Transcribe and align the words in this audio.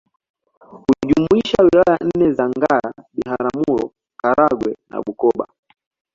kujumuisha 0.87 1.63
Wilaya 1.63 1.97
nne 2.03 2.31
za 2.33 2.49
Ngara 2.49 2.93
Biharamuro 3.13 3.91
Karagwe 4.21 4.77
na 4.89 5.01
Bukoba 5.01 5.47